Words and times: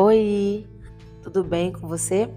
Oi, 0.00 0.64
tudo 1.24 1.42
bem 1.42 1.72
com 1.72 1.88
você? 1.88 2.30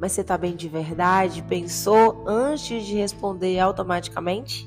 Mas 0.00 0.12
você 0.12 0.24
tá 0.24 0.38
bem 0.38 0.56
de 0.56 0.66
verdade? 0.66 1.42
Pensou 1.42 2.26
antes 2.26 2.86
de 2.86 2.94
responder 2.94 3.58
automaticamente? 3.58 4.66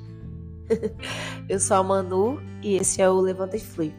eu 1.49 1.59
sou 1.59 1.77
a 1.77 1.81
Manu 1.81 2.39
e 2.61 2.75
esse 2.75 3.01
é 3.01 3.09
o 3.09 3.19
Levanta 3.19 3.57
e 3.57 3.59
Flui. 3.59 3.91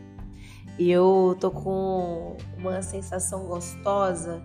E 0.79 0.93
eu 0.93 1.37
tô 1.41 1.51
com 1.51 2.37
uma 2.57 2.83
sensação 2.83 3.47
gostosa 3.47 4.41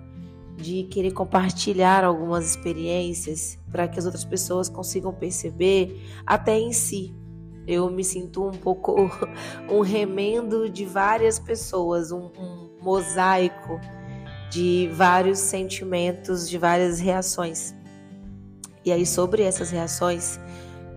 de 0.58 0.86
querer 0.86 1.12
compartilhar 1.12 2.04
algumas 2.04 2.50
experiências 2.50 3.60
para 3.72 3.88
que 3.88 4.00
as 4.00 4.06
outras 4.06 4.26
pessoas 4.26 4.68
consigam 4.68 5.14
perceber 5.14 6.10
até 6.26 6.58
em 6.58 6.74
si. 6.74 7.16
Eu 7.68 7.88
me 7.92 8.04
sinto 8.04 8.48
um 8.48 8.52
pouco 8.52 9.12
um 9.70 9.82
remendo 9.82 10.68
de 10.68 10.86
várias 10.86 11.38
pessoas, 11.38 12.12
um, 12.12 12.32
um 12.36 12.69
mosaico 12.82 13.80
de 14.50 14.90
vários 14.94 15.40
sentimentos, 15.40 16.50
de 16.50 16.58
várias 16.58 17.00
reações. 17.00 17.76
E 18.84 18.92
aí, 18.92 19.06
sobre 19.06 19.44
essas 19.44 19.70
reações, 19.70 20.40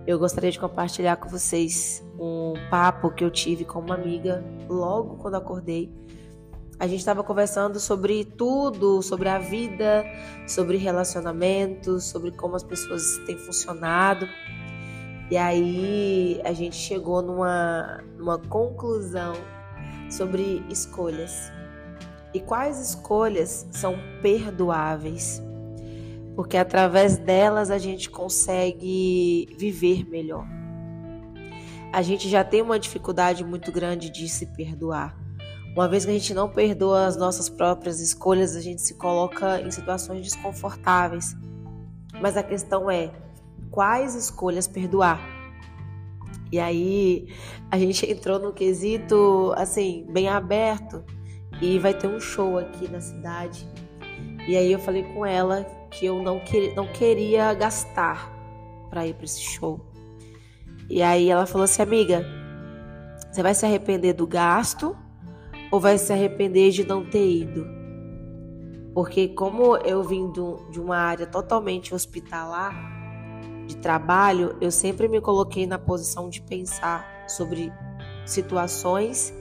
eu 0.06 0.18
gostaria 0.18 0.50
de 0.50 0.58
compartilhar 0.58 1.16
com 1.16 1.28
vocês 1.28 2.02
um 2.18 2.54
papo 2.70 3.10
que 3.10 3.24
eu 3.24 3.30
tive 3.30 3.64
com 3.64 3.80
uma 3.80 3.94
amiga 3.94 4.44
logo 4.68 5.16
quando 5.16 5.34
acordei 5.34 5.92
a 6.82 6.86
gente 6.88 6.98
estava 6.98 7.22
conversando 7.22 7.78
sobre 7.78 8.24
tudo, 8.24 9.02
sobre 9.02 9.28
a 9.28 9.38
vida, 9.38 10.04
sobre 10.48 10.76
relacionamentos, 10.76 12.02
sobre 12.02 12.32
como 12.32 12.56
as 12.56 12.64
pessoas 12.64 13.18
têm 13.24 13.38
funcionado. 13.38 14.28
E 15.30 15.36
aí 15.36 16.40
a 16.44 16.52
gente 16.52 16.74
chegou 16.74 17.22
numa, 17.22 18.02
numa 18.18 18.36
conclusão 18.36 19.34
sobre 20.10 20.60
escolhas. 20.68 21.52
E 22.34 22.40
quais 22.40 22.78
escolhas 22.80 23.66
são 23.70 23.96
perdoáveis? 24.22 25.42
Porque 26.34 26.56
através 26.56 27.18
delas 27.18 27.70
a 27.70 27.78
gente 27.78 28.08
consegue 28.08 29.54
viver 29.58 30.08
melhor. 30.08 30.46
A 31.92 32.00
gente 32.00 32.28
já 32.28 32.42
tem 32.42 32.62
uma 32.62 32.78
dificuldade 32.78 33.44
muito 33.44 33.70
grande 33.70 34.08
de 34.08 34.26
se 34.28 34.46
perdoar. 34.46 35.14
Uma 35.74 35.88
vez 35.88 36.04
que 36.04 36.10
a 36.10 36.14
gente 36.14 36.32
não 36.32 36.48
perdoa 36.48 37.06
as 37.06 37.16
nossas 37.16 37.50
próprias 37.50 38.00
escolhas, 38.00 38.56
a 38.56 38.60
gente 38.60 38.80
se 38.80 38.94
coloca 38.94 39.60
em 39.60 39.70
situações 39.70 40.22
desconfortáveis. 40.22 41.36
Mas 42.20 42.36
a 42.36 42.42
questão 42.42 42.90
é 42.90 43.10
quais 43.70 44.14
escolhas 44.14 44.66
perdoar? 44.66 45.20
E 46.50 46.60
aí 46.60 47.28
a 47.70 47.78
gente 47.78 48.04
entrou 48.10 48.38
no 48.38 48.52
quesito 48.52 49.52
assim, 49.56 50.06
bem 50.10 50.28
aberto, 50.28 51.04
e 51.62 51.78
vai 51.78 51.94
ter 51.94 52.08
um 52.08 52.18
show 52.18 52.58
aqui 52.58 52.90
na 52.90 53.00
cidade. 53.00 53.66
E 54.48 54.56
aí 54.56 54.72
eu 54.72 54.80
falei 54.80 55.04
com 55.04 55.24
ela 55.24 55.64
que 55.92 56.04
eu 56.04 56.20
não, 56.20 56.40
que, 56.40 56.74
não 56.74 56.88
queria 56.88 57.54
gastar 57.54 58.30
para 58.90 59.06
ir 59.06 59.14
para 59.14 59.24
esse 59.24 59.40
show. 59.40 59.80
E 60.90 61.00
aí 61.00 61.30
ela 61.30 61.46
falou 61.46 61.64
assim, 61.64 61.80
amiga, 61.80 62.26
você 63.30 63.42
vai 63.42 63.54
se 63.54 63.64
arrepender 63.64 64.12
do 64.12 64.26
gasto 64.26 64.96
ou 65.70 65.78
vai 65.78 65.96
se 65.96 66.12
arrepender 66.12 66.70
de 66.72 66.84
não 66.84 67.08
ter 67.08 67.30
ido? 67.30 67.64
Porque 68.92 69.28
como 69.28 69.76
eu 69.76 70.02
vim 70.02 70.30
de 70.32 70.80
uma 70.80 70.96
área 70.96 71.26
totalmente 71.26 71.94
hospitalar 71.94 72.74
de 73.66 73.76
trabalho, 73.76 74.56
eu 74.60 74.70
sempre 74.70 75.08
me 75.08 75.20
coloquei 75.20 75.66
na 75.66 75.78
posição 75.78 76.28
de 76.28 76.42
pensar 76.42 77.24
sobre 77.28 77.72
situações, 78.26 79.32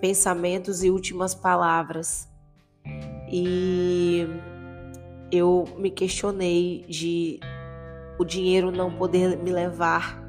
pensamentos 0.00 0.82
e 0.82 0.90
últimas 0.90 1.34
palavras. 1.34 2.28
E 3.30 4.26
eu 5.30 5.64
me 5.76 5.90
questionei 5.90 6.84
de 6.88 7.40
o 8.18 8.24
dinheiro 8.24 8.70
não 8.70 8.90
poder 8.90 9.36
me 9.36 9.52
levar 9.52 10.22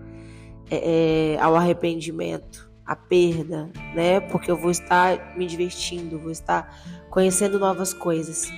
é, 0.69 1.37
ao 1.39 1.55
arrependimento 1.55 2.69
a 2.85 2.95
perda, 2.95 3.69
né? 3.93 4.19
Porque 4.19 4.49
eu 4.49 4.57
vou 4.57 4.71
estar 4.71 5.37
me 5.37 5.45
divertindo, 5.45 6.19
vou 6.19 6.31
estar 6.31 6.75
conhecendo 7.09 7.59
novas 7.59 7.93
coisas. 7.93 8.51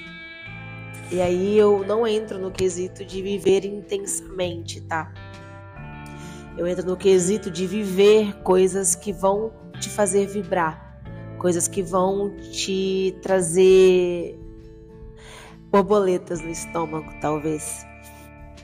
E 1.12 1.22
aí 1.22 1.58
eu 1.58 1.86
não 1.86 2.08
entro 2.08 2.40
no 2.40 2.50
quesito 2.50 3.04
de 3.04 3.22
viver 3.22 3.66
intensamente, 3.66 4.80
tá? 4.82 5.14
Eu 6.58 6.66
entro 6.66 6.86
no 6.86 6.96
quesito 6.96 7.52
de 7.52 7.68
viver 7.68 8.42
coisas 8.42 8.96
que 8.96 9.12
vão 9.12 9.52
te 9.82 9.90
fazer 9.90 10.28
vibrar, 10.28 10.91
coisas 11.42 11.68
que 11.68 11.82
vão 11.82 12.30
te 12.52 13.18
trazer 13.20 14.40
borboletas 15.72 16.40
no 16.40 16.52
estômago, 16.52 17.12
talvez. 17.20 17.84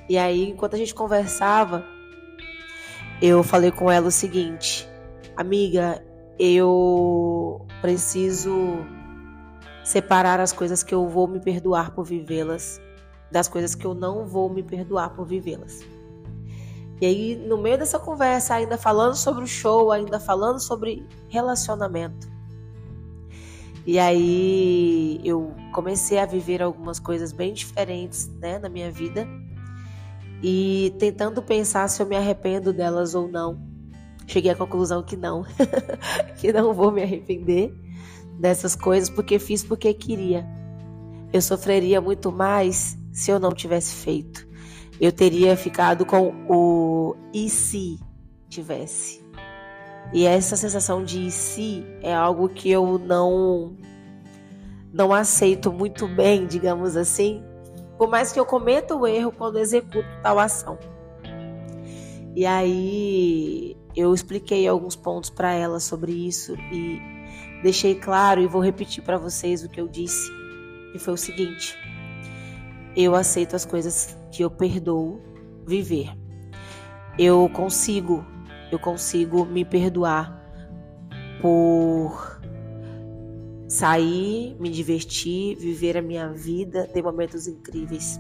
E 0.08 0.16
aí, 0.16 0.52
enquanto 0.52 0.76
a 0.76 0.78
gente 0.78 0.94
conversava, 0.94 1.84
eu 3.20 3.42
falei 3.42 3.72
com 3.72 3.90
ela 3.90 4.10
o 4.10 4.12
seguinte: 4.12 4.88
Amiga, 5.36 6.06
eu 6.38 7.66
preciso 7.82 8.86
separar 9.84 10.40
as 10.40 10.54
coisas 10.54 10.84
que 10.84 10.94
eu 10.94 11.10
vou 11.10 11.28
me 11.28 11.40
perdoar 11.40 11.96
por 11.96 12.06
vivê-las 12.06 12.80
das 13.32 13.48
coisas 13.48 13.74
que 13.74 13.86
eu 13.86 13.96
não 13.96 14.28
vou 14.28 14.50
me 14.54 14.62
perdoar 14.62 15.16
por 15.16 15.26
vivê-las. 15.26 15.82
E 17.02 17.06
aí, 17.08 17.36
no 17.36 17.58
meio 17.58 17.80
dessa 17.80 17.98
conversa, 17.98 18.54
ainda 18.54 18.78
falando 18.78 19.16
sobre 19.16 19.44
o 19.44 19.48
show, 19.48 19.92
ainda 19.92 20.20
falando 20.20 20.60
sobre 20.60 21.06
relacionamento. 21.28 22.37
E 23.88 23.98
aí 23.98 25.20
eu 25.24 25.56
comecei 25.74 26.20
a 26.20 26.26
viver 26.26 26.62
algumas 26.62 27.00
coisas 27.00 27.32
bem 27.32 27.54
diferentes, 27.54 28.28
né, 28.40 28.60
na 28.60 28.70
minha 28.70 28.92
vida. 28.92 29.28
E 30.44 30.94
tentando 31.00 31.42
pensar 31.42 31.88
se 31.88 32.02
eu 32.02 32.06
me 32.06 32.16
arrependo 32.16 32.72
delas 32.72 33.16
ou 33.16 33.28
não 33.28 33.66
cheguei 34.28 34.52
à 34.52 34.56
conclusão 34.56 35.02
que 35.02 35.16
não, 35.16 35.46
que 36.38 36.52
não 36.52 36.74
vou 36.74 36.92
me 36.92 37.02
arrepender 37.02 37.74
dessas 38.38 38.76
coisas 38.76 39.10
porque 39.10 39.40
fiz 39.40 39.64
porque 39.64 39.94
queria. 39.94 40.46
Eu 41.32 41.42
sofreria 41.42 42.00
muito 42.00 42.32
mais 42.32 42.98
se 43.12 43.32
eu 43.32 43.40
não 43.40 43.52
tivesse 43.52 43.96
feito. 43.96 44.46
Eu 45.00 45.12
teria 45.12 45.56
ficado 45.56 46.06
com 46.06 46.34
o 46.50 47.16
e 47.34 47.50
se 47.50 48.00
tivesse. 48.50 49.27
E 50.14 50.26
essa 50.26 50.56
sensação 50.56 51.04
de 51.04 51.30
se 51.32 51.86
é 52.02 52.14
algo 52.14 52.48
que 52.50 52.70
eu 52.70 52.98
não 52.98 53.76
não 54.94 55.14
aceito 55.14 55.72
muito 55.72 56.08
bem, 56.08 56.48
digamos 56.48 56.96
assim, 56.96 57.44
por 57.98 58.10
mais 58.10 58.32
que 58.32 58.40
eu 58.40 58.46
cometa 58.46 58.96
o 58.96 59.06
erro 59.06 59.32
quando 59.32 59.60
executo 59.60 60.08
tal 60.24 60.40
ação. 60.40 60.78
E 62.36 62.46
aí 62.46 63.76
eu 63.96 64.14
expliquei 64.14 64.68
alguns 64.68 64.96
pontos 64.96 65.30
para 65.30 65.54
ela 65.54 65.80
sobre 65.80 66.12
isso 66.12 66.56
e 66.72 67.02
deixei 67.64 67.96
claro 67.96 68.40
e 68.40 68.48
vou 68.48 68.62
repetir 68.62 69.04
para 69.04 69.18
vocês 69.18 69.64
o 69.64 69.70
que 69.70 69.82
eu 69.82 69.88
disse, 69.88 70.32
que 70.92 71.00
foi 71.00 71.16
o 71.16 71.18
seguinte: 71.18 71.76
eu 72.96 73.16
aceito 73.16 73.56
as 73.56 73.66
coisas 73.66 74.18
que 74.32 74.44
eu 74.44 74.50
perdoo 74.52 75.22
viver. 75.66 76.12
Eu 77.18 77.50
consigo, 77.50 78.26
eu 78.72 78.80
consigo 78.80 79.46
me 79.46 79.64
perdoar 79.64 80.44
por 81.42 82.40
sair, 83.68 84.56
me 84.60 84.70
divertir, 84.70 85.58
viver 85.58 85.98
a 85.98 86.02
minha 86.02 86.30
vida, 86.30 86.88
ter 86.88 87.02
momentos 87.02 87.48
incríveis. 87.48 88.20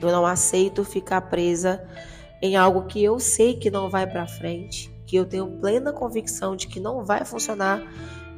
Eu 0.00 0.10
não 0.10 0.26
aceito 0.26 0.84
ficar 0.84 1.20
presa 1.22 1.86
em 2.42 2.56
algo 2.56 2.84
que 2.84 3.02
eu 3.02 3.18
sei 3.18 3.54
que 3.54 3.70
não 3.70 3.88
vai 3.88 4.06
para 4.06 4.26
frente, 4.26 4.92
que 5.06 5.16
eu 5.16 5.24
tenho 5.24 5.46
plena 5.60 5.92
convicção 5.92 6.56
de 6.56 6.66
que 6.66 6.80
não 6.80 7.04
vai 7.04 7.24
funcionar 7.24 7.82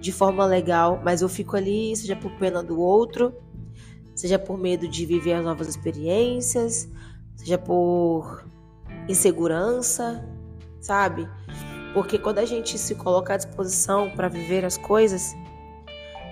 de 0.00 0.12
forma 0.12 0.44
legal, 0.44 1.00
mas 1.02 1.22
eu 1.22 1.29
fico 1.29 1.56
ali, 1.56 1.96
seja 1.96 2.14
por 2.14 2.31
pena 2.32 2.62
do 2.62 2.81
outro, 2.81 3.34
seja 4.14 4.38
por 4.38 4.58
medo 4.58 4.87
de 4.87 5.06
viver 5.06 5.34
as 5.34 5.44
novas 5.44 5.69
experiências, 5.69 6.88
seja 7.34 7.58
por 7.58 8.44
insegurança, 9.08 10.25
sabe? 10.81 11.28
Porque 11.94 12.19
quando 12.19 12.38
a 12.38 12.44
gente 12.44 12.78
se 12.78 12.94
coloca 12.94 13.34
à 13.34 13.37
disposição 13.37 14.11
para 14.11 14.28
viver 14.28 14.64
as 14.64 14.76
coisas, 14.76 15.34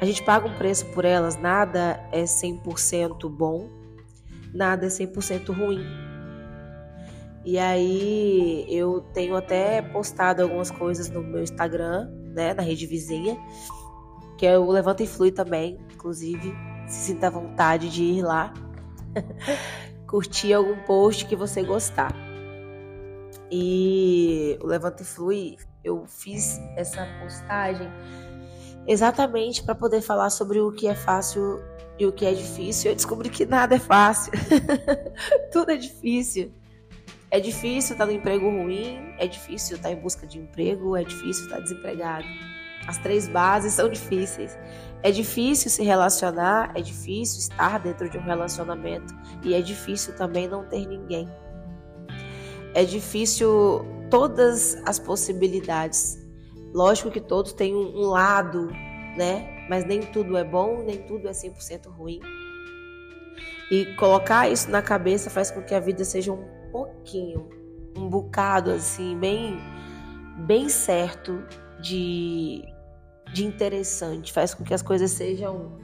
a 0.00 0.05
gente 0.05 0.23
paga 0.23 0.46
um 0.46 0.55
preço 0.58 0.87
por 0.87 1.05
elas, 1.05 1.37
nada 1.37 1.99
é 2.12 2.25
100% 2.25 3.29
bom, 3.31 3.70
nada 4.52 4.87
é 4.87 4.88
100% 4.88 5.55
ruim. 5.55 5.85
E 7.44 7.58
aí 7.58 8.67
eu 8.69 9.02
tenho 9.12 9.37
até 9.37 9.82
postado 9.82 10.43
algumas 10.43 10.70
coisas 10.70 11.08
no 11.11 11.23
meu 11.23 11.43
Instagram, 11.43 12.11
né, 12.35 12.55
na 12.55 12.62
rede 12.62 12.87
vizinha, 12.87 13.37
que 14.38 14.47
é 14.47 14.58
o 14.58 14.70
Levanta 14.70 15.02
e 15.02 15.06
Flui 15.06 15.31
também, 15.31 15.79
inclusive, 15.94 16.55
se 16.88 17.12
sinta 17.12 17.26
à 17.26 17.31
vontade 17.31 17.88
de 17.90 18.02
ir 18.02 18.23
lá, 18.23 18.52
curtir 20.08 20.52
algum 20.52 20.76
post 20.85 21.26
que 21.26 21.37
você 21.37 21.62
gostar. 21.62 22.24
E 23.50 24.58
o 24.62 24.67
Levanta 24.67 25.02
e 25.02 25.06
Flui, 25.06 25.56
eu 25.82 26.06
fiz 26.06 26.58
essa 26.76 27.06
postagem 27.20 27.91
exatamente 28.87 29.62
para 29.62 29.75
poder 29.75 30.00
falar 30.00 30.31
sobre 30.31 30.61
o 30.61 30.73
que 30.73 30.87
é 30.87 30.94
fácil 30.94 31.62
e 31.99 32.06
o 32.06 32.12
que 32.12 32.26
é 32.26 32.32
difícil. 32.32 32.91
Eu 32.91 32.96
descobri 32.96 33.29
que 33.29 33.46
nada 33.46 33.76
é 33.76 33.79
fácil. 33.79 34.32
Tudo 35.52 35.70
é 35.70 35.76
difícil. 35.76 36.52
É 37.31 37.41
difícil 37.41 37.94
estar 37.94 38.06
no 38.06 38.12
emprego 38.12 38.49
ruim, 38.49 39.14
é 39.19 39.26
difícil 39.26 39.76
estar 39.76 39.90
em 39.90 39.97
busca 39.97 40.26
de 40.26 40.38
emprego, 40.38 40.97
é 40.97 41.02
difícil 41.02 41.44
estar 41.44 41.61
desempregado. 41.61 42.26
As 42.87 42.99
três 42.99 43.26
bases 43.26 43.75
são 43.75 43.88
difíceis. 43.88 44.56
É 45.02 45.11
difícil 45.11 45.70
se 45.70 45.82
relacionar, 45.82 46.70
é 46.75 46.81
difícil 46.81 47.40
estar 47.40 47.79
dentro 47.81 48.08
de 48.08 48.19
um 48.19 48.23
relacionamento 48.23 49.14
e 49.43 49.55
é 49.55 49.61
difícil 49.61 50.14
também 50.14 50.47
não 50.47 50.64
ter 50.64 50.87
ninguém. 50.87 51.29
É 52.75 52.85
difícil 52.85 53.85
todas 54.11 54.76
as 54.85 54.99
possibilidades. 54.99 56.19
Lógico 56.73 57.11
que 57.11 57.21
todos 57.21 57.53
têm 57.53 57.75
um 57.75 58.00
lado, 58.00 58.67
né? 59.17 59.67
Mas 59.69 59.85
nem 59.85 60.00
tudo 60.00 60.37
é 60.37 60.44
bom, 60.44 60.82
nem 60.82 60.99
tudo 61.03 61.29
é 61.29 61.32
100% 61.32 61.88
ruim. 61.88 62.21
E 63.71 63.87
colocar 63.97 64.49
isso 64.49 64.71
na 64.71 64.82
cabeça 64.82 65.31
faz 65.31 65.50
com 65.50 65.62
que 65.62 65.75
a 65.75 65.81
vida 65.81 66.05
seja 66.05 66.32
um 66.32 66.44
pouquinho, 66.71 67.49
um 67.97 68.09
bocado 68.09 68.71
assim, 68.71 69.17
bem 69.19 69.59
bem 70.47 70.69
certo 70.69 71.44
de 71.81 72.62
de 73.32 73.44
interessante, 73.44 74.32
faz 74.32 74.55
com 74.55 74.62
que 74.62 74.75
as 74.75 74.82
coisas 74.82 75.11
sejam 75.11 75.79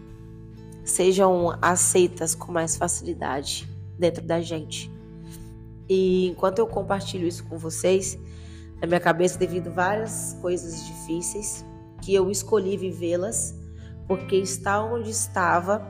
sejam 0.85 1.57
aceitas 1.63 2.35
com 2.35 2.53
mais 2.53 2.77
facilidade 2.77 3.69
dentro 3.99 4.25
da 4.25 4.41
gente. 4.41 4.91
E 5.91 6.29
enquanto 6.29 6.61
eu 6.61 6.69
compartilho 6.69 7.27
isso 7.27 7.45
com 7.47 7.59
vocês, 7.59 8.17
na 8.81 8.87
minha 8.87 9.01
cabeça 9.01 9.37
devido 9.37 9.73
várias 9.73 10.39
coisas 10.41 10.87
difíceis 10.87 11.67
que 12.01 12.15
eu 12.15 12.31
escolhi 12.31 12.77
vivê-las, 12.77 13.53
porque 14.07 14.37
estar 14.37 14.85
onde 14.85 15.11
estava 15.11 15.85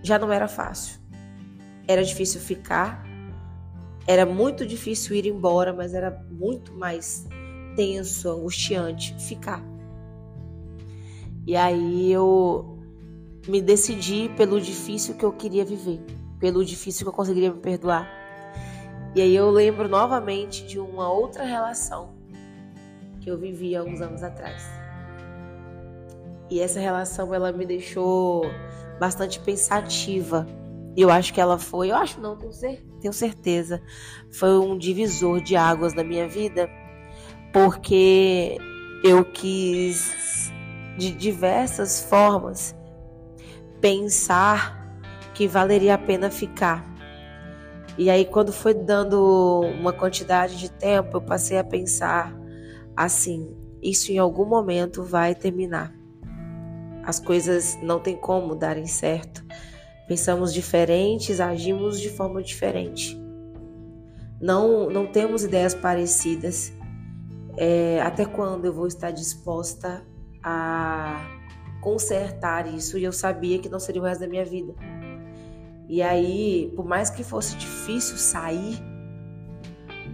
já 0.00 0.16
não 0.16 0.32
era 0.32 0.46
fácil. 0.46 1.00
Era 1.88 2.04
difícil 2.04 2.40
ficar, 2.40 3.04
era 4.06 4.24
muito 4.24 4.64
difícil 4.64 5.16
ir 5.16 5.26
embora, 5.26 5.72
mas 5.72 5.92
era 5.92 6.24
muito 6.30 6.72
mais 6.72 7.26
tenso, 7.74 8.30
angustiante 8.30 9.12
ficar. 9.18 9.60
E 11.44 11.56
aí 11.56 12.12
eu 12.12 12.78
me 13.48 13.60
decidi 13.60 14.30
pelo 14.36 14.60
difícil 14.60 15.16
que 15.16 15.24
eu 15.24 15.32
queria 15.32 15.64
viver, 15.64 16.00
pelo 16.38 16.64
difícil 16.64 17.04
que 17.04 17.08
eu 17.08 17.12
conseguiria 17.12 17.52
me 17.52 17.58
perdoar. 17.58 18.25
E 19.16 19.20
aí 19.20 19.34
eu 19.34 19.50
lembro 19.50 19.88
novamente 19.88 20.64
de 20.64 20.78
uma 20.78 21.10
outra 21.10 21.42
relação 21.42 22.14
que 23.20 23.28
eu 23.28 23.36
vivi 23.36 23.74
há 23.74 23.82
uns 23.82 24.00
anos 24.00 24.22
atrás. 24.22 24.62
E 26.48 26.60
essa 26.60 26.78
relação 26.78 27.34
ela 27.34 27.50
me 27.50 27.66
deixou 27.66 28.44
bastante 29.00 29.40
pensativa 29.40 30.46
eu 30.96 31.10
acho 31.10 31.34
que 31.34 31.40
ela 31.40 31.58
foi, 31.58 31.90
eu 31.90 31.96
acho 31.96 32.20
não, 32.20 32.36
tenho 33.00 33.12
certeza, 33.12 33.82
foi 34.32 34.58
um 34.58 34.78
divisor 34.78 35.42
de 35.42 35.54
águas 35.54 35.92
na 35.92 36.02
minha 36.02 36.26
vida, 36.26 36.70
porque 37.52 38.56
eu 39.04 39.22
quis 39.24 40.50
de 40.96 41.12
diversas 41.12 42.00
formas 42.00 42.74
pensar 43.78 44.98
que 45.34 45.46
valeria 45.46 45.94
a 45.94 45.98
pena 45.98 46.30
ficar. 46.30 46.95
E 47.98 48.10
aí 48.10 48.24
quando 48.24 48.52
foi 48.52 48.74
dando 48.74 49.62
uma 49.80 49.92
quantidade 49.92 50.58
de 50.58 50.70
tempo, 50.70 51.16
eu 51.16 51.22
passei 51.22 51.58
a 51.58 51.64
pensar 51.64 52.36
assim, 52.96 53.56
isso 53.82 54.12
em 54.12 54.18
algum 54.18 54.44
momento 54.44 55.02
vai 55.02 55.34
terminar. 55.34 55.94
As 57.04 57.20
coisas 57.20 57.78
não 57.82 58.00
tem 58.00 58.16
como 58.16 58.54
darem 58.54 58.86
certo 58.86 59.44
Pensamos 60.06 60.54
diferentes, 60.54 61.40
agimos 61.40 62.00
de 62.00 62.08
forma 62.08 62.40
diferente. 62.40 63.20
Não, 64.40 64.88
não 64.88 65.06
temos 65.06 65.42
ideias 65.42 65.74
parecidas. 65.74 66.72
É, 67.56 68.00
até 68.02 68.24
quando 68.24 68.66
eu 68.66 68.72
vou 68.72 68.86
estar 68.86 69.10
disposta 69.10 70.06
a 70.44 71.26
consertar 71.80 72.72
isso? 72.72 72.96
E 72.96 73.02
eu 73.02 73.12
sabia 73.12 73.58
que 73.58 73.68
não 73.68 73.80
seria 73.80 74.00
o 74.00 74.04
resto 74.04 74.20
da 74.20 74.28
minha 74.28 74.44
vida. 74.44 74.74
E 75.88 76.02
aí, 76.02 76.72
por 76.74 76.84
mais 76.84 77.10
que 77.10 77.22
fosse 77.22 77.56
difícil 77.56 78.16
sair, 78.16 78.78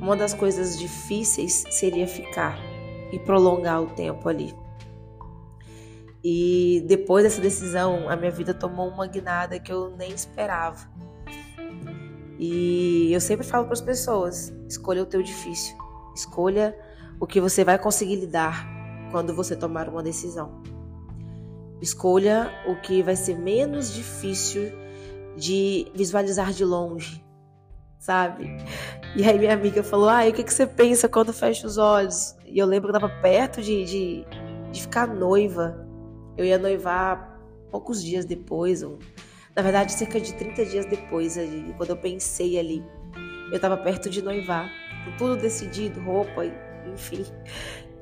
uma 0.00 0.16
das 0.16 0.34
coisas 0.34 0.78
difíceis 0.78 1.64
seria 1.70 2.06
ficar 2.06 2.58
e 3.12 3.18
prolongar 3.18 3.82
o 3.82 3.86
tempo 3.86 4.28
ali. 4.28 4.54
E 6.24 6.84
depois 6.86 7.24
dessa 7.24 7.40
decisão, 7.40 8.08
a 8.08 8.16
minha 8.16 8.30
vida 8.30 8.54
tomou 8.54 8.88
uma 8.88 9.06
guinada 9.06 9.58
que 9.58 9.72
eu 9.72 9.90
nem 9.96 10.12
esperava. 10.12 10.88
E 12.38 13.12
eu 13.12 13.20
sempre 13.20 13.46
falo 13.46 13.64
para 13.64 13.72
as 13.72 13.80
pessoas: 13.80 14.52
escolha 14.68 15.02
o 15.02 15.06
teu 15.06 15.22
difícil. 15.22 15.76
Escolha 16.14 16.76
o 17.18 17.26
que 17.26 17.40
você 17.40 17.64
vai 17.64 17.78
conseguir 17.78 18.16
lidar 18.16 18.66
quando 19.10 19.34
você 19.34 19.56
tomar 19.56 19.88
uma 19.88 20.02
decisão. 20.02 20.62
Escolha 21.80 22.50
o 22.66 22.76
que 22.80 23.02
vai 23.02 23.16
ser 23.16 23.38
menos 23.38 23.92
difícil 23.92 24.72
de 25.36 25.90
visualizar 25.94 26.52
de 26.52 26.64
longe, 26.64 27.24
sabe? 27.98 28.56
E 29.16 29.24
aí 29.24 29.38
minha 29.38 29.54
amiga 29.54 29.82
falou: 29.82 30.08
Ah, 30.08 30.26
e 30.26 30.30
o 30.30 30.34
que, 30.34 30.42
que 30.42 30.52
você 30.52 30.66
pensa 30.66 31.08
quando 31.08 31.32
fecha 31.32 31.66
os 31.66 31.78
olhos? 31.78 32.36
E 32.46 32.58
eu 32.58 32.66
lembro 32.66 32.90
que 32.90 32.96
eu 32.96 32.98
estava 32.98 33.20
perto 33.20 33.62
de, 33.62 33.84
de, 33.84 34.26
de 34.70 34.82
ficar 34.82 35.06
noiva. 35.06 35.86
Eu 36.36 36.44
ia 36.44 36.58
noivar 36.58 37.38
poucos 37.70 38.02
dias 38.02 38.24
depois, 38.24 38.82
ou, 38.82 38.98
na 39.54 39.62
verdade, 39.62 39.92
cerca 39.92 40.20
de 40.20 40.34
30 40.34 40.64
dias 40.66 40.86
depois, 40.86 41.36
ali, 41.38 41.74
quando 41.76 41.90
eu 41.90 41.96
pensei 41.96 42.58
ali. 42.58 42.84
Eu 43.50 43.56
estava 43.56 43.76
perto 43.76 44.08
de 44.08 44.22
noivar, 44.22 44.70
com 45.04 45.16
tudo 45.18 45.36
decidido, 45.36 46.00
roupa, 46.00 46.44
enfim. 46.92 47.24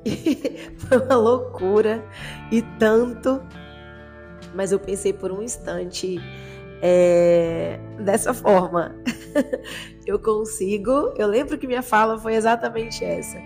E 0.03 0.75
foi 0.79 0.97
uma 0.97 1.15
loucura 1.15 2.03
e 2.51 2.63
tanto. 2.79 3.43
Mas 4.55 4.73
eu 4.73 4.81
pensei 4.81 5.13
por 5.13 5.31
um 5.31 5.43
instante 5.43 6.19
é, 6.83 7.79
dessa 7.99 8.33
forma. 8.33 8.95
eu 10.07 10.19
consigo. 10.19 11.15
Eu 11.17 11.27
lembro 11.27 11.59
que 11.59 11.67
minha 11.67 11.83
fala 11.83 12.19
foi 12.19 12.35
exatamente 12.35 13.05
essa. 13.05 13.39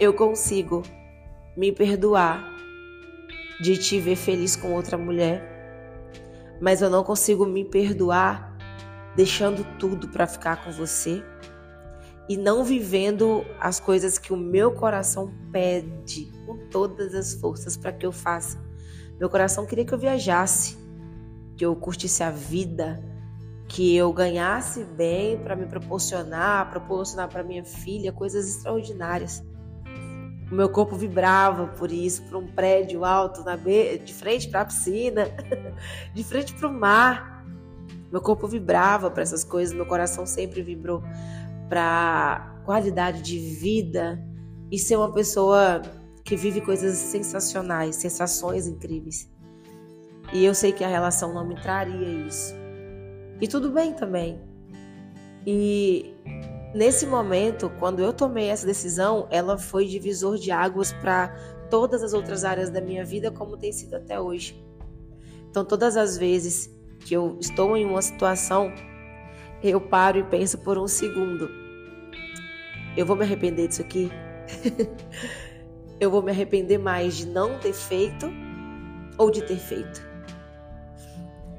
Eu 0.00 0.12
consigo 0.12 0.82
me 1.56 1.70
perdoar 1.72 2.52
de 3.60 3.76
te 3.76 4.00
ver 4.00 4.16
feliz 4.16 4.56
com 4.56 4.72
outra 4.72 4.98
mulher, 4.98 5.42
mas 6.60 6.82
eu 6.82 6.90
não 6.90 7.04
consigo 7.04 7.46
me 7.46 7.64
perdoar 7.64 8.52
deixando 9.14 9.64
tudo 9.78 10.08
para 10.08 10.26
ficar 10.26 10.64
com 10.64 10.72
você 10.72 11.22
e 12.28 12.36
não 12.36 12.64
vivendo 12.64 13.44
as 13.60 13.78
coisas 13.78 14.18
que 14.18 14.32
o 14.32 14.36
meu 14.36 14.72
coração 14.72 15.32
pede 15.52 16.32
com 16.46 16.56
todas 16.68 17.14
as 17.14 17.34
forças 17.34 17.76
para 17.76 17.92
que 17.92 18.04
eu 18.04 18.12
faça. 18.12 18.58
Meu 19.20 19.28
coração 19.28 19.66
queria 19.66 19.84
que 19.84 19.94
eu 19.94 19.98
viajasse, 19.98 20.76
que 21.56 21.64
eu 21.64 21.74
curtisse 21.76 22.22
a 22.22 22.30
vida, 22.30 23.02
que 23.68 23.96
eu 23.96 24.12
ganhasse 24.12 24.84
bem 24.84 25.38
para 25.38 25.56
me 25.56 25.66
proporcionar, 25.66 26.70
proporcionar 26.70 27.28
para 27.28 27.42
minha 27.42 27.64
filha 27.64 28.12
coisas 28.12 28.48
extraordinárias. 28.48 29.42
O 30.50 30.54
meu 30.54 30.68
corpo 30.68 30.94
vibrava 30.94 31.68
por 31.68 31.90
isso, 31.90 32.22
por 32.24 32.36
um 32.36 32.46
prédio 32.46 33.04
alto 33.04 33.42
na 33.42 33.56
be... 33.56 33.98
de 33.98 34.12
frente 34.12 34.48
para 34.48 34.60
a 34.60 34.64
piscina, 34.64 35.28
de 36.14 36.22
frente 36.22 36.54
para 36.54 36.68
o 36.68 36.72
mar. 36.72 37.44
Meu 38.12 38.20
corpo 38.20 38.46
vibrava 38.46 39.10
para 39.10 39.22
essas 39.22 39.42
coisas, 39.42 39.74
meu 39.74 39.86
coração 39.86 40.26
sempre 40.26 40.62
vibrou 40.62 41.02
para 41.68 42.60
qualidade 42.64 43.22
de 43.22 43.38
vida 43.38 44.22
e 44.70 44.78
ser 44.78 44.96
uma 44.96 45.12
pessoa 45.12 45.82
que 46.24 46.36
vive 46.36 46.60
coisas 46.60 46.96
sensacionais, 46.96 47.96
sensações 47.96 48.66
incríveis. 48.66 49.33
E 50.32 50.44
eu 50.44 50.54
sei 50.54 50.72
que 50.72 50.82
a 50.82 50.88
relação 50.88 51.32
não 51.32 51.46
me 51.46 51.54
traria 51.54 52.08
isso. 52.26 52.54
E 53.40 53.46
tudo 53.46 53.70
bem 53.70 53.92
também. 53.92 54.40
E 55.46 56.14
Nesse 56.74 57.06
momento, 57.06 57.70
quando 57.78 58.00
eu 58.00 58.12
tomei 58.12 58.48
essa 58.48 58.66
decisão, 58.66 59.28
ela 59.30 59.56
foi 59.56 59.86
divisor 59.86 60.36
de 60.36 60.50
águas 60.50 60.92
para 60.92 61.28
todas 61.70 62.02
as 62.02 62.12
outras 62.12 62.44
áreas 62.44 62.68
da 62.68 62.80
minha 62.80 63.04
vida, 63.04 63.30
como 63.30 63.56
tem 63.56 63.70
sido 63.70 63.94
até 63.94 64.18
hoje. 64.18 64.60
Então, 65.48 65.64
todas 65.64 65.96
as 65.96 66.18
vezes 66.18 66.68
que 66.98 67.14
eu 67.14 67.38
estou 67.40 67.76
em 67.76 67.86
uma 67.86 68.02
situação, 68.02 68.72
eu 69.62 69.80
paro 69.80 70.18
e 70.18 70.24
penso 70.24 70.58
por 70.58 70.76
um 70.76 70.88
segundo: 70.88 71.48
eu 72.96 73.06
vou 73.06 73.14
me 73.14 73.22
arrepender 73.22 73.68
disso 73.68 73.82
aqui? 73.82 74.10
eu 76.00 76.10
vou 76.10 76.22
me 76.22 76.32
arrepender 76.32 76.78
mais 76.78 77.16
de 77.16 77.28
não 77.28 77.56
ter 77.60 77.72
feito 77.72 78.26
ou 79.16 79.30
de 79.30 79.42
ter 79.42 79.58
feito? 79.58 80.13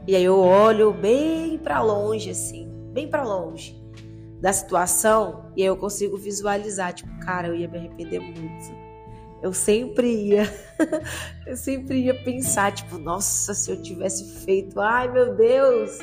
E 0.07 0.15
aí 0.15 0.23
eu 0.23 0.39
olho 0.39 0.93
bem 0.93 1.57
para 1.57 1.81
longe, 1.81 2.29
assim, 2.29 2.69
bem 2.93 3.07
para 3.07 3.23
longe 3.23 3.83
da 4.39 4.53
situação 4.53 5.51
e 5.55 5.61
aí 5.61 5.67
eu 5.67 5.77
consigo 5.77 6.17
visualizar, 6.17 6.93
tipo, 6.93 7.09
cara, 7.19 7.47
eu 7.47 7.55
ia 7.55 7.67
me 7.67 7.77
arrepender 7.77 8.19
muito. 8.19 8.85
eu 9.41 9.51
sempre 9.53 10.07
ia, 10.07 10.43
eu 11.47 11.55
sempre 11.55 12.03
ia 12.03 12.23
pensar, 12.23 12.71
tipo, 12.71 12.97
nossa, 12.99 13.53
se 13.53 13.71
eu 13.71 13.81
tivesse 13.81 14.45
feito, 14.45 14.79
ai 14.79 15.11
meu 15.11 15.35
Deus, 15.35 15.97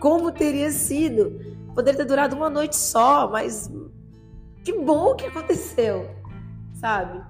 como 0.00 0.30
teria 0.30 0.70
sido? 0.70 1.40
Poderia 1.74 1.98
ter 1.98 2.04
durado 2.04 2.36
uma 2.36 2.50
noite 2.50 2.76
só, 2.76 3.30
mas 3.30 3.70
que 4.64 4.72
bom 4.72 5.14
que 5.14 5.26
aconteceu, 5.26 6.10
sabe? 6.74 7.24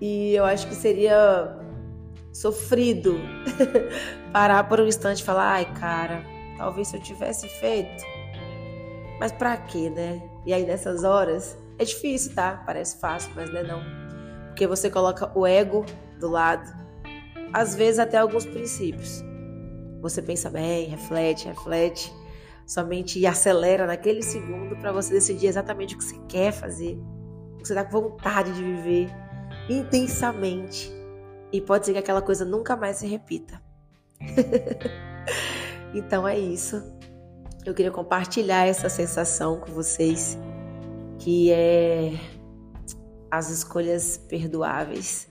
E 0.00 0.32
eu 0.34 0.44
acho 0.44 0.68
que 0.68 0.74
seria 0.74 1.57
sofrido 2.40 3.18
parar 4.32 4.64
por 4.68 4.80
um 4.80 4.86
instante 4.86 5.20
e 5.20 5.24
falar, 5.24 5.52
ai 5.54 5.74
cara, 5.74 6.24
talvez 6.56 6.88
se 6.88 6.96
eu 6.96 7.02
tivesse 7.02 7.48
feito, 7.48 8.04
mas 9.18 9.32
pra 9.32 9.56
quê, 9.56 9.90
né? 9.90 10.22
E 10.46 10.52
aí 10.52 10.64
nessas 10.64 11.02
horas 11.02 11.58
é 11.78 11.84
difícil, 11.84 12.34
tá? 12.34 12.62
Parece 12.64 13.00
fácil, 13.00 13.32
mas 13.34 13.52
não 13.52 13.58
é 13.58 13.62
não. 13.64 13.82
Porque 14.46 14.66
você 14.66 14.88
coloca 14.88 15.36
o 15.36 15.44
ego 15.44 15.84
do 16.20 16.28
lado, 16.28 16.70
às 17.52 17.74
vezes 17.74 17.98
até 17.98 18.18
alguns 18.18 18.46
princípios. 18.46 19.22
Você 20.00 20.22
pensa 20.22 20.48
bem, 20.48 20.88
reflete, 20.88 21.48
reflete, 21.48 22.12
somente 22.64 23.24
acelera 23.26 23.84
naquele 23.84 24.22
segundo 24.22 24.76
para 24.76 24.92
você 24.92 25.12
decidir 25.12 25.48
exatamente 25.48 25.96
o 25.96 25.98
que 25.98 26.04
você 26.04 26.18
quer 26.28 26.52
fazer, 26.52 26.96
o 27.54 27.56
que 27.56 27.66
você 27.66 27.74
tá 27.74 27.84
com 27.84 28.00
vontade 28.00 28.52
de 28.52 28.62
viver 28.62 29.08
intensamente. 29.68 30.97
E 31.52 31.60
pode 31.60 31.86
ser 31.86 31.92
que 31.92 31.98
aquela 31.98 32.22
coisa 32.22 32.44
nunca 32.44 32.76
mais 32.76 32.96
se 32.96 33.06
repita. 33.06 33.60
então 35.94 36.26
é 36.26 36.38
isso. 36.38 36.82
Eu 37.64 37.74
queria 37.74 37.90
compartilhar 37.90 38.66
essa 38.66 38.88
sensação 38.88 39.60
com 39.60 39.72
vocês, 39.72 40.38
que 41.18 41.50
é 41.50 42.12
as 43.30 43.50
escolhas 43.50 44.16
perdoáveis, 44.16 45.28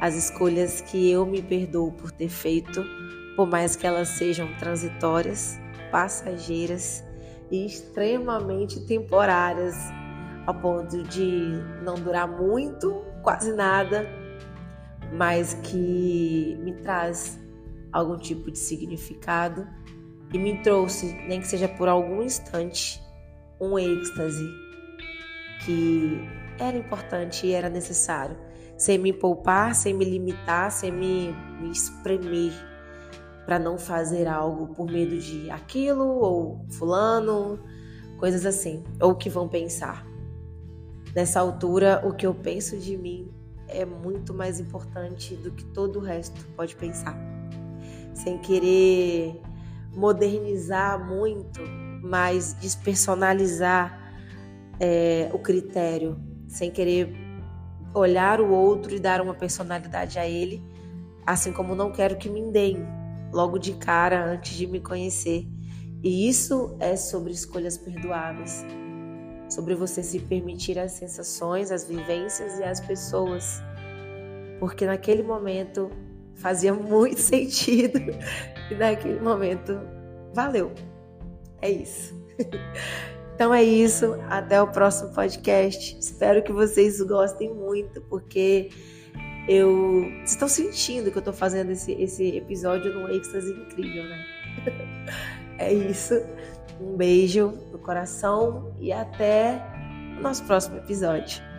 as 0.00 0.14
escolhas 0.14 0.80
que 0.80 1.10
eu 1.10 1.26
me 1.26 1.42
perdoo 1.42 1.92
por 1.92 2.10
ter 2.12 2.28
feito, 2.28 2.84
por 3.36 3.48
mais 3.48 3.74
que 3.74 3.86
elas 3.86 4.08
sejam 4.08 4.48
transitórias, 4.58 5.58
passageiras 5.90 7.04
e 7.50 7.66
extremamente 7.66 8.84
temporárias, 8.86 9.76
ao 10.46 10.54
ponto 10.54 11.02
de 11.04 11.60
não 11.82 11.94
durar 11.94 12.28
muito, 12.28 13.04
quase 13.22 13.52
nada, 13.52 14.08
mas 15.12 15.54
que 15.54 16.58
me 16.60 16.72
traz 16.74 17.38
algum 17.92 18.16
tipo 18.16 18.50
de 18.50 18.58
significado 18.58 19.66
e 20.32 20.38
me 20.38 20.62
trouxe, 20.62 21.12
nem 21.28 21.40
que 21.40 21.46
seja 21.46 21.68
por 21.68 21.88
algum 21.88 22.22
instante, 22.22 23.00
um 23.60 23.78
êxtase 23.78 24.48
que 25.64 26.18
era 26.58 26.76
importante 26.76 27.46
e 27.46 27.52
era 27.52 27.68
necessário, 27.68 28.36
sem 28.76 28.98
me 28.98 29.12
poupar, 29.12 29.74
sem 29.74 29.92
me 29.92 30.04
limitar, 30.04 30.70
sem 30.70 30.90
me, 30.90 31.32
me 31.60 31.70
espremer 31.70 32.52
para 33.44 33.58
não 33.58 33.76
fazer 33.76 34.26
algo 34.26 34.74
por 34.74 34.90
medo 34.90 35.18
de 35.18 35.50
aquilo 35.50 36.04
ou 36.04 36.64
fulano, 36.70 37.60
coisas 38.18 38.46
assim, 38.46 38.82
ou 39.00 39.14
que 39.14 39.28
vão 39.28 39.48
pensar. 39.48 40.06
Nessa 41.14 41.40
altura, 41.40 42.00
o 42.04 42.14
que 42.14 42.26
eu 42.26 42.34
penso 42.34 42.78
de 42.78 42.96
mim 42.96 43.41
é 43.72 43.84
muito 43.84 44.32
mais 44.34 44.60
importante 44.60 45.34
do 45.36 45.50
que 45.50 45.64
todo 45.64 45.98
o 45.98 46.02
resto 46.02 46.44
pode 46.56 46.76
pensar. 46.76 47.16
Sem 48.14 48.38
querer 48.38 49.40
modernizar 49.94 51.04
muito, 51.04 51.60
mas 52.02 52.54
despersonalizar 52.54 53.98
é, 54.80 55.30
o 55.32 55.38
critério 55.38 56.18
sem 56.48 56.70
querer 56.70 57.14
olhar 57.94 58.40
o 58.40 58.50
outro 58.50 58.94
e 58.94 58.98
dar 58.98 59.20
uma 59.20 59.34
personalidade 59.34 60.18
a 60.18 60.26
ele, 60.26 60.62
assim 61.26 61.52
como 61.52 61.74
não 61.74 61.92
quero 61.92 62.16
que 62.16 62.28
me 62.28 62.50
deem 62.50 62.86
logo 63.32 63.58
de 63.58 63.72
cara 63.74 64.32
antes 64.32 64.56
de 64.56 64.66
me 64.66 64.80
conhecer. 64.80 65.46
E 66.02 66.28
isso 66.28 66.76
é 66.80 66.96
sobre 66.96 67.32
escolhas 67.32 67.78
perdoáveis, 67.78 68.64
sobre 69.52 69.74
você 69.74 70.02
se 70.02 70.18
permitir 70.20 70.78
as 70.78 70.92
sensações, 70.92 71.70
as 71.70 71.84
vivências 71.84 72.58
e 72.58 72.64
as 72.64 72.80
pessoas, 72.80 73.62
porque 74.58 74.86
naquele 74.86 75.22
momento 75.22 75.90
fazia 76.34 76.72
muito 76.74 77.20
sentido 77.20 77.98
e 78.70 78.74
naquele 78.74 79.20
momento 79.20 79.78
valeu. 80.34 80.72
É 81.60 81.70
isso. 81.70 82.20
Então 83.34 83.52
é 83.52 83.62
isso, 83.64 84.14
até 84.28 84.60
o 84.60 84.68
próximo 84.68 85.12
podcast. 85.14 85.98
Espero 85.98 86.44
que 86.44 86.52
vocês 86.52 87.00
gostem 87.00 87.52
muito, 87.52 88.00
porque 88.02 88.68
eu. 89.48 90.04
Estão 90.22 90.46
sentindo 90.46 91.10
que 91.10 91.16
eu 91.16 91.20
estou 91.20 91.34
fazendo 91.34 91.72
esse, 91.72 91.92
esse 91.92 92.36
episódio 92.36 92.92
num 92.92 93.08
êxtase 93.08 93.50
incrível, 93.50 94.04
né? 94.04 94.26
é 95.58 95.72
isso. 95.72 96.14
Um 96.80 96.96
beijo 96.96 97.50
coração 97.82 98.74
e 98.80 98.92
até 98.92 99.60
o 100.18 100.22
nosso 100.22 100.44
próximo 100.44 100.78
episódio. 100.78 101.51